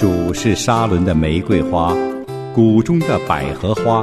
[0.00, 1.94] 主是沙伦的玫瑰花，
[2.54, 4.02] 谷中的百合花，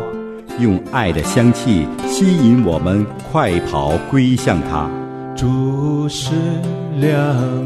[0.59, 4.87] 用爱的香气吸引我们快跑归向他。
[5.35, 6.35] 主是
[7.00, 7.10] 良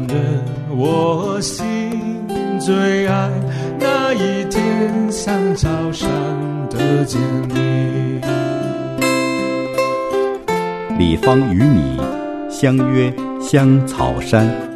[0.08, 0.42] 人，
[0.74, 2.24] 我心
[2.58, 3.30] 最爱。
[3.78, 6.08] 那一天像早上
[6.70, 7.20] 的见
[7.50, 8.18] 你，
[10.98, 12.00] 李芳与你
[12.48, 13.12] 相约
[13.42, 14.71] 香草山。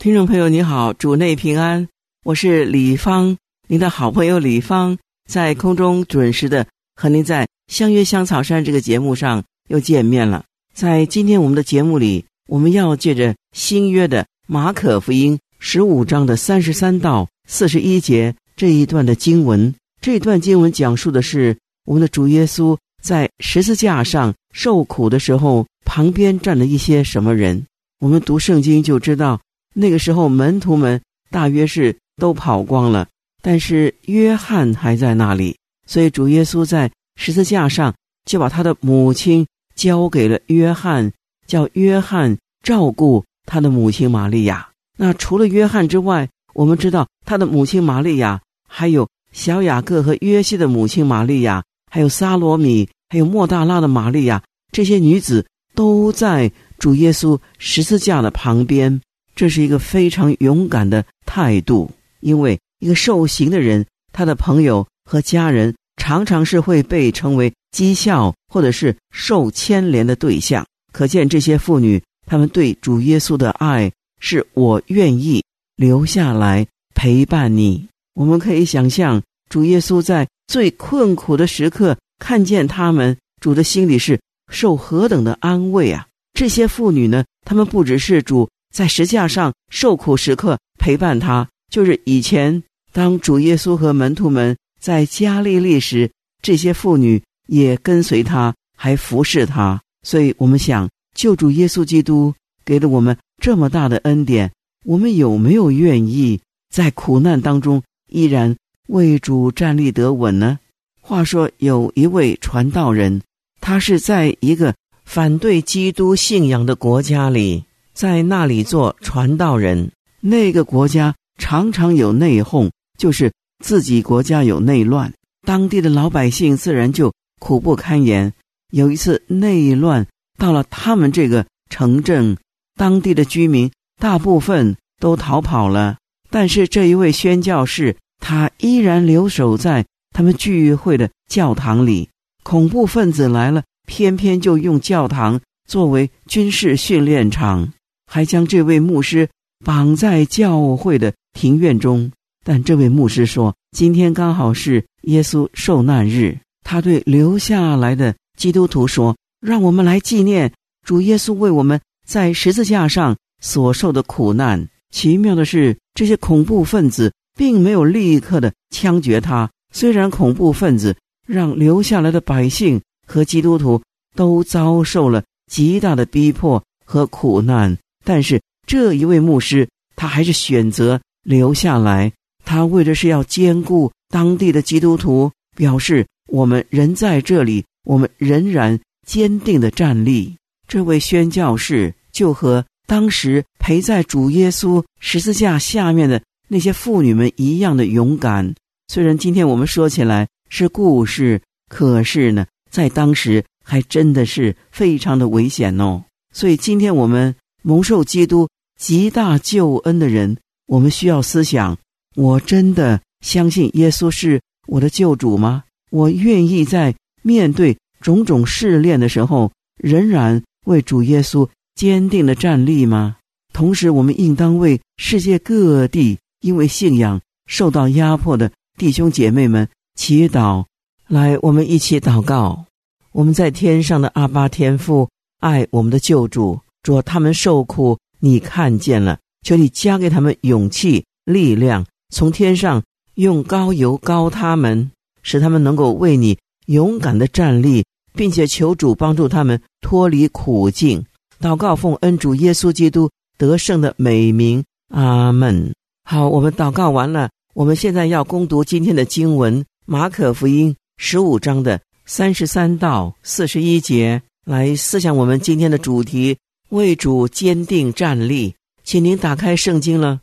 [0.00, 1.86] 听众朋友，你好，主内平安，
[2.24, 3.36] 我是李芳，
[3.68, 4.96] 您的好朋友李芳，
[5.28, 7.46] 在空中准时的和您在。
[7.70, 10.42] 相约香草山这个节目上又见面了。
[10.72, 19.74] 在今天我们的节目里，我们要借着新约的马可福音十五章的三十三到四十一节这一段的经文。
[20.00, 27.66] 这段经文讲述的是我们的主耶稣在十字架上受苦的时候，旁边站了一些什么人。
[27.98, 29.38] 我们读圣经就知道，
[29.74, 33.08] 那个时候门徒们大约是都跑光了，
[33.42, 35.56] 但是约翰还在那里。
[35.86, 36.90] 所以主耶稣在。
[37.16, 41.12] 十字架上，就把他的母亲交给了约翰，
[41.46, 44.70] 叫约翰照顾他的母亲玛利亚。
[44.96, 58.98] 那除了约翰之外，我们知道他的母亲玛利亚，还有小雅各和约西的母亲玛利亚，还有撒罗米，还有莫大拉的玛利亚，这些女子都在主耶稣十字架的旁边。
[59.34, 65.74] 这是一个非常勇敢的态度，因为一个受刑的人，他的朋友和家人。
[65.96, 70.66] 常常是会被称为讥笑或者是受牵连的对象。
[70.94, 75.44] 可见这些妇女，她们对主耶稣的爱是我愿意
[75.76, 77.86] 留下来陪伴你。
[78.14, 84.18] 我们可以想象，主耶稣在最困苦的时刻看见他们，主的心里是
[84.50, 86.06] 受何等的安慰啊！
[86.32, 94.56] 这些妇女呢，她们不只是主在石架上受苦时刻陪伴他，就是以前当主耶稣和门徒们。
[94.80, 99.78] 在加利利时，这些妇女也跟随他，还服侍他。
[100.02, 102.32] 所以，我们想，救主耶稣基督
[102.64, 104.50] 给了我们这么大的恩典，
[104.86, 106.40] 我们有没有愿意
[106.74, 108.56] 在苦难当中依然
[108.88, 110.58] 为主站立得稳呢？
[111.02, 113.20] 话说，有一位传道人，
[113.60, 114.74] 他是在一个
[115.04, 117.64] 反对基督信仰的国家里，
[118.00, 119.92] 在那里做传道人。
[120.22, 123.30] 那个国家常常有内讧，就是。
[123.62, 125.12] 自己国家有内乱，
[125.46, 128.32] 当地的老百姓自然就苦不堪言。
[128.72, 130.06] 有一次内乱
[130.38, 132.38] 到了他们这个城镇，
[132.74, 133.70] 当地的居民
[134.00, 135.98] 大部分都逃跑了，
[136.30, 139.84] 但是这一位宣教士他依然留守在
[140.16, 142.08] 他们聚会的教堂里。
[142.42, 145.38] 恐怖分子来了，偏偏就用教堂
[145.68, 147.70] 作为军事训练场，
[148.10, 149.28] 还将这位牧师
[149.64, 152.10] 绑在教会的庭院中。
[152.44, 160.52] 但这位牧师说：“今天刚好是耶稣受难日。”他对留下来的基督徒说：“让我们来纪念
[160.84, 169.48] 主耶稣为我们在十字架上所受的苦难。”奇妙的是，这些恐怖分子并没有立刻的枪决他。
[169.72, 170.96] 虽然恐怖分子
[171.28, 173.80] 让留下来的百姓和基督徒
[174.16, 177.78] 都遭受了极大的逼迫和苦难，
[178.10, 182.12] 但是这一位牧师他还是选择留下来。
[182.44, 188.76] 他为的是要兼顾当地的基督徒，表示我们人在这里，我们仍然
[189.06, 190.34] 坚定的站立。
[190.66, 198.52] 这位宣教士就和当时陪在主耶稣十字架下面的那些妇女们一样的勇敢。
[198.88, 206.02] 虽然今天我们说起来是故事，可是呢，在当时还真的是非常的危险哦。
[206.34, 208.48] 所以今天我们蒙受基督
[208.78, 211.76] 极大救恩的人，我们需要思想。
[212.16, 215.64] 我真的相信耶稣是我的救主吗？
[215.90, 223.16] 我愿意在面对种种试炼的时候，仍然为主耶稣坚定的站立吗？
[223.52, 230.64] 同时，我们应当为世界各地因为信仰受到压迫的弟兄姐妹们祈祷。
[231.08, 232.64] 来，我们一起祷告。
[233.12, 235.08] 我们在天上的阿巴天父，
[235.40, 241.86] 爱我们的救主，主他们受苦，你看见了，求你加给他们勇气、力量。
[242.12, 242.82] 从天上
[243.14, 244.90] 用高油膏他们，
[245.22, 247.84] 使他们能够为你勇敢的站立，
[248.14, 251.04] 并且求主帮助他们脱离苦境。
[251.40, 255.72] 祷告奉恩主耶稣基督得胜的美名，阿门。
[256.04, 266.36] 好，我们祷告完了，我们现在要攻读今天的经文《马可福音》十五章的三十三到四十一节，来思想我们今天的主题：
[266.70, 268.54] 为主坚定站立。
[268.82, 270.20] 请您打开圣经了。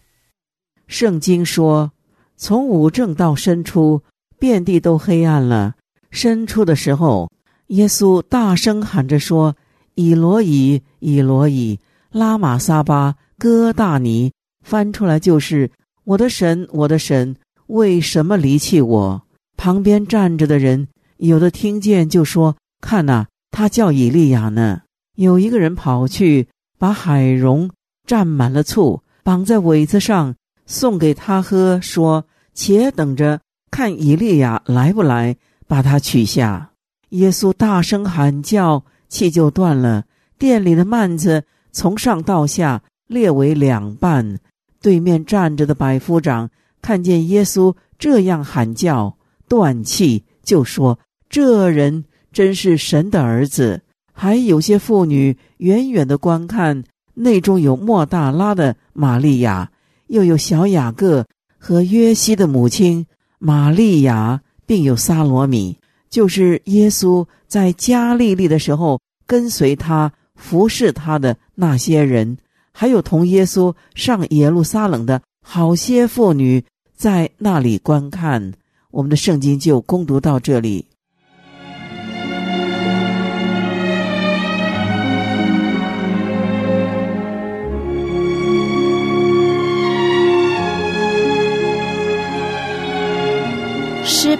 [0.88, 1.92] 圣经说，
[2.36, 4.02] 从五正到深处，
[4.40, 5.76] 遍地都黑暗了。
[6.12, 7.32] 深处的时候，
[7.68, 9.56] 耶稣大声喊着说
[9.96, 11.80] ：“以罗以，以罗以，
[12.12, 14.32] 拉玛撒巴哥大尼。”
[14.64, 15.70] 翻出来就是
[16.04, 17.36] ：“我的神，我的神，
[17.68, 19.22] 为什么离弃我？”
[19.56, 24.82] 旁边站着的人，有的听见就说：“看呐，他叫以利亚呢。”
[25.18, 26.48] 有一个人跑去
[26.78, 27.70] 把海蓉
[28.08, 30.36] 蘸满了醋，绑在苇子上，
[30.66, 33.42] 送给他喝，说：“且等着
[33.72, 35.36] 看以利亚来不来。”
[35.68, 36.72] 把他取下，
[37.10, 40.06] 耶稣大声喊叫，气就断了。
[40.38, 41.44] 店里的幔子
[41.74, 44.40] 从上到下裂为两半。
[44.82, 46.50] 对面站着的百夫长
[46.82, 49.18] 看见耶稣这样喊叫，
[49.50, 53.82] 断气，就说：“这人真是神的儿子。”
[54.20, 56.84] 还有些妇女远远的观看，
[57.14, 59.70] 内中有莫大拉的玛利亚，
[60.08, 61.28] 又有小雅各
[61.60, 63.06] 和约西的母亲
[63.38, 64.42] 玛利亚。
[64.68, 65.78] 并有撒罗米，
[66.10, 72.38] 就是耶稣在加利利的时候跟随他、服侍他的那些人，
[72.74, 76.62] 还有同耶稣上耶路撒冷的好些妇女，
[76.98, 78.52] 在那里观看。
[78.92, 80.87] 我们的圣经就攻读到这里。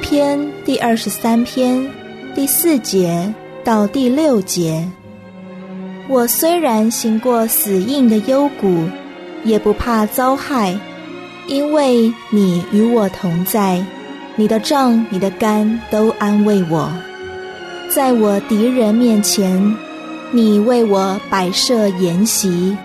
[0.02, 1.86] 篇第二十三篇
[2.36, 3.34] 第四节
[3.64, 4.88] 到第六节。
[6.08, 8.88] 我虽然行过死荫的幽谷，
[9.44, 10.78] 也不怕遭害，
[11.48, 13.84] 因为你与我同在，
[14.36, 16.90] 你的杖、你的竿都安慰我。
[17.90, 19.76] 在我敌人面前，
[20.32, 22.76] 你为我摆设筵席，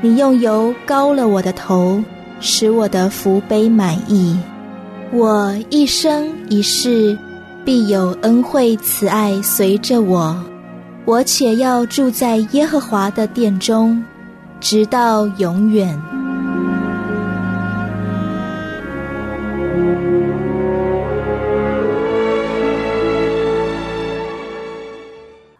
[0.00, 2.02] 你用油膏了我的头，
[2.40, 4.38] 使我的福杯满溢。
[5.12, 7.16] 我一生一世
[7.64, 10.36] 必有恩惠慈爱随着我，
[11.04, 14.02] 我且要住在耶和华的殿中，
[14.60, 15.96] 直到永远。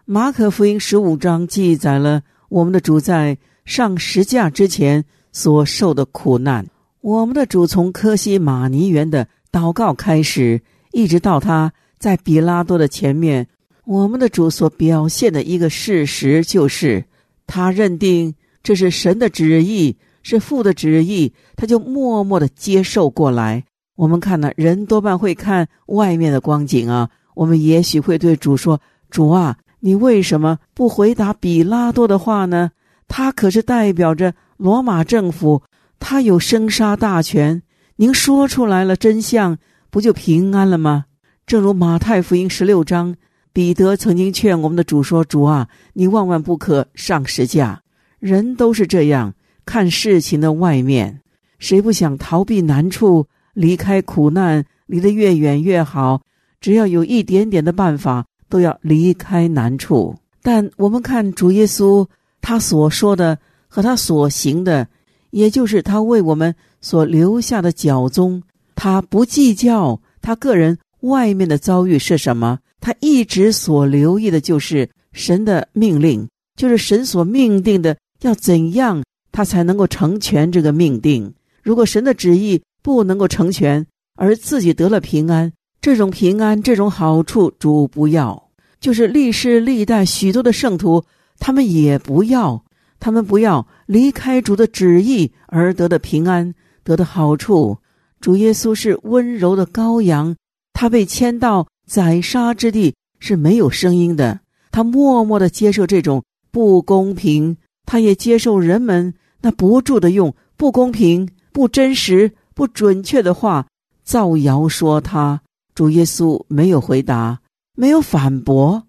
[0.05, 6.67] 马可福音十五章记载了我们的主在上十架之前所受的苦难。
[7.01, 9.25] 我们的主从科西玛尼园的。
[9.51, 10.61] 祷告开始，
[10.91, 13.47] 一直到他在比拉多的前面。
[13.85, 17.05] 我们的主所表现的一个事实就是，
[17.45, 23.63] 他认定这是神的旨意，是父的旨意，他就默默的接受过来。
[23.95, 27.09] 我们看呢，人多半会看外面的光景啊。
[27.33, 32.71] 我们也许会对主说：“主啊，你为什么不回答比拉多的话呢？
[33.07, 35.61] 他可是代表着罗马政府，
[35.99, 37.61] 他有生杀大权。”
[37.99, 39.57] 您说出来了真相，
[39.89, 41.05] 不就平安了吗？
[41.47, 43.15] 正如马太福音十六章，
[43.51, 47.81] 彼得曾经劝我们的主说：“主啊，你万万不可上十架。”
[48.19, 49.33] 人都是这样
[49.65, 51.21] 看事情的外面，
[51.57, 56.21] 谁不想逃避难处，离开苦难，离得越远越好？
[56.61, 60.15] 只要有一点点的办法，都要离开难处。
[60.43, 62.05] 但我们看主耶稣，
[62.41, 64.87] 他所说的和他所行的，
[65.31, 66.53] 也就是他为我们。
[66.87, 68.41] 所留下的脚踪，
[68.73, 76.25] 他不计较他个人外面的遭遇是什么，他一直所留意的就是神的命令，
[76.55, 79.03] 就是神所命定的要怎样，
[79.33, 81.33] 他才能够成全这个命定。
[81.61, 85.51] 如果神的旨意不能够成全，而自己得了平安，
[85.81, 91.03] 这种平安，这种好处，主不要，就是历世历代许多的圣徒，
[91.37, 92.63] 他们也不要，
[92.97, 96.53] 他们不要离开主的旨意而得的平安。
[96.87, 97.77] 得的好处，
[98.21, 100.33] 主耶稣是温柔的羔羊，
[100.71, 104.39] 他被牵到宰杀之地是没有声音的，
[104.71, 113.67] 他默默的接受这种不公平，他也接受人们那不住的用不公平、不真实、不准确的话
[114.05, 115.41] 造谣说他。
[115.75, 117.39] 主耶稣没有回答，
[117.75, 118.81] 没有反驳，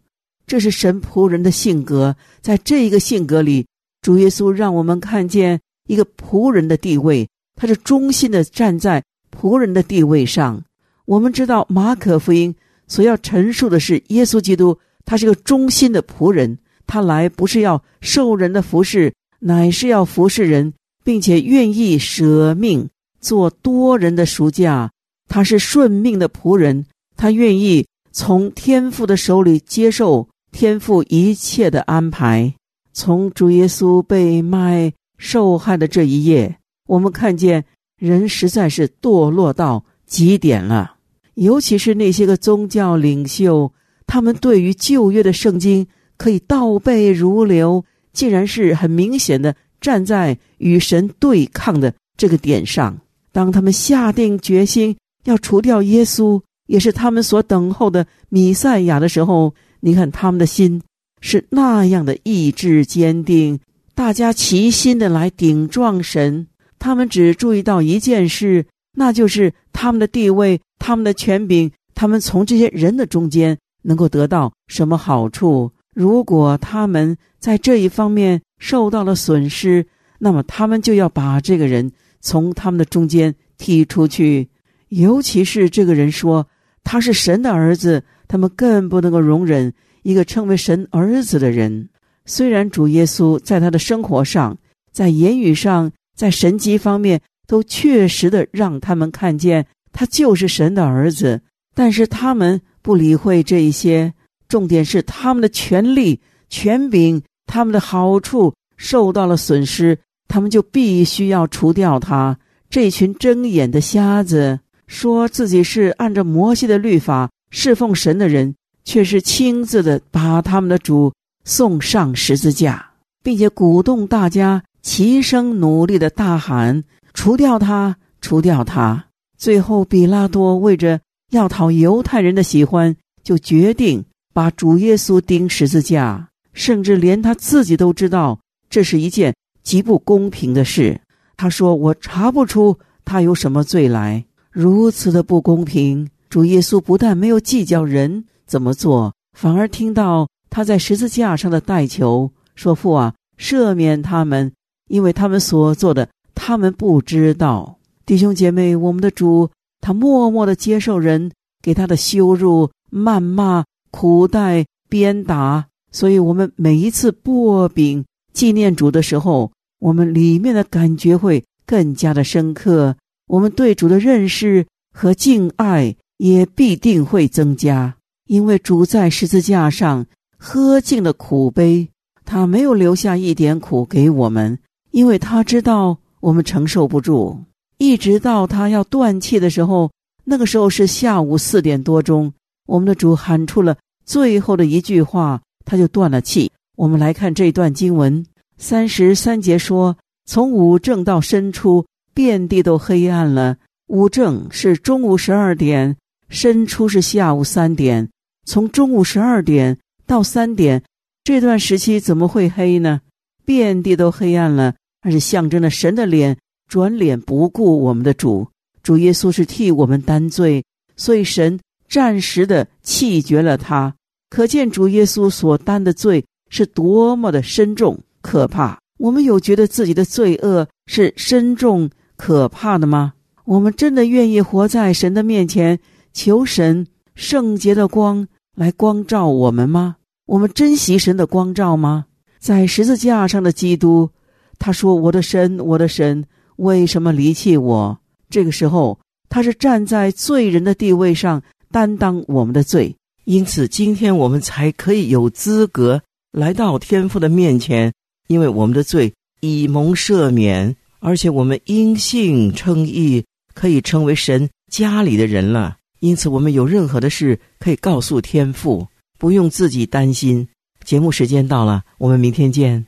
[0.47, 2.15] 这是神仆人的性格。
[2.41, 3.67] 在这一个性格里，
[4.01, 7.29] 主耶稣让我们看见一个仆人的地位。
[7.59, 9.03] 他是忠心的站在
[9.37, 10.63] 仆人的地位上。
[11.07, 12.55] 我们知道马可福音
[12.87, 16.57] 所要陈述的是耶稣基督，他是个忠心的仆人。
[16.87, 20.73] 他来不是要受人的服侍，乃是要服侍人，
[21.05, 22.89] 并且愿意舍命
[23.21, 24.91] 做多人的赎价。
[25.29, 26.87] 他是顺命的仆人，
[27.17, 32.55] 他愿意从天父的手里接受天父一切的安排。
[32.93, 34.93] 从主耶稣被卖。
[35.21, 36.59] 受害的这一夜，
[36.89, 37.65] 我们看见
[37.97, 40.97] 人实在是堕落到极点了。
[41.35, 43.73] 尤其是那些个宗教领袖，
[44.09, 52.99] 他们对于旧约的圣经可以倒背如流，竟然是很明显的站在与神对抗的这个点上。
[53.31, 60.83] 当他们下定决心要除掉耶稣，也是他们所等候的弥赛亚的时候，你看他们的心
[61.21, 63.61] 是那样的意志坚定，
[63.95, 66.49] 大家齐心的来顶撞神。
[66.79, 68.67] 他们只注意到一件事，
[68.97, 75.73] 那就是他们的地位、他们的权柄，他们从这些人的中间能够得到什么好处？
[75.95, 79.87] 如果他们在这一方面受到了损失，
[80.19, 81.93] 那么他们就要把这个人。
[82.21, 84.49] 从他们的中间踢出去，
[84.89, 86.49] 尤其是这个人说
[86.83, 91.89] 他是神的儿子，他们更不能够容忍一个称为神儿子的人。
[92.27, 94.59] 虽然主耶稣在他的生活上、
[94.93, 101.41] 在言语上、在神迹方面都确实的让他们看见他就是神的儿子，
[101.77, 104.13] 但是他们不理会这一些。
[104.49, 109.97] 重点是他们的权利、权柄、他们的好处受到了损失。
[110.27, 121.13] 他们就必须要除掉他这群睁眼的瞎子，说自己是按照摩西的律法侍奉神的人，却是亲自的把他们的主
[121.45, 122.91] 送上十字架，
[123.23, 129.07] 并且鼓动大家齐声努力的大喊：“除掉他，除掉他！”
[129.37, 139.35] 最后，比拉多为着要讨犹太人的喜欢，就决定把主耶稣钉十字架，甚至连他自己都知道这是一件。
[139.63, 140.99] 极不公平的事，
[141.37, 154.53] 他说：“我查不出他有什么罪来，如此的不公平。”主耶稣不但没有计较人怎么做，反而听到他在十字架上的代求，说：“父啊，赦免他们，
[154.89, 161.31] 因为他们所做的，他们不知道。”弟兄姐妹，我们的主，他默默的接受人
[161.63, 169.53] 给他的羞辱、谩骂、苦待、鞭打，所以我们每一次薄饼纪念主的时候。
[169.81, 172.97] 我们里面的感觉会更加的深刻，
[173.29, 177.95] 我们对主的认识和敬爱也必定会增加。
[178.27, 180.05] 因为主在十字架上
[180.37, 181.89] 喝尽了苦杯，
[182.25, 184.59] 他没有留下一点苦给我们，
[184.91, 187.45] 因为他知道我们承受不住。
[187.79, 189.91] 一直到他要断气的时候，
[190.25, 192.33] 那个时候是下午四点多钟，
[192.67, 196.51] 我们的主喊出了最后的一句话，他就断了气。
[196.77, 198.25] 我们来看这段经文。
[198.57, 203.57] 三十三节说：“从午正到申初，遍地都黑暗了。
[203.87, 205.97] 午正是中午十二点，
[206.29, 208.09] 申初是下午三点。
[208.45, 210.83] 从中午十二点到三点，
[211.23, 213.01] 这段时期怎么会黑呢？
[213.49, 216.37] 遍地都黑暗了，那是象征着神的脸
[216.69, 218.47] 转脸不顾我们的主。
[218.83, 220.63] 主耶稣是替我们担罪，
[220.97, 223.95] 所以神暂时的弃绝了他。
[224.29, 228.79] 可见主耶稣所担的罪是多么的深重。”可怕！
[228.99, 233.15] 我们有觉得自己的罪恶是深重可怕的吗？
[233.47, 235.79] 我们真的愿意活在神的面前，
[236.13, 239.97] 求神圣洁的光来光照我们吗？
[240.27, 242.05] 我们珍惜神的光照吗？
[242.39, 244.11] 在十字架上的基督，
[244.59, 246.25] 他说：“我的神，我的神，
[246.57, 247.99] 为什么离弃我？”
[248.31, 256.03] 这个时候，他是站在罪人的地位上担当我们的罪，因此今天我们才可以有资格
[256.33, 257.93] 来到天父的面前。
[258.29, 265.79] 因为我们的罪已蒙赦免，而且我们因信称义，可以成为神家里的人了。
[266.01, 268.87] 因此，我们有任何的事可以告诉天父，
[269.19, 270.47] 不用自己担心。
[270.89, 272.87] 节目时间到了，我们明天见。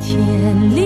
[0.00, 0.79] 天。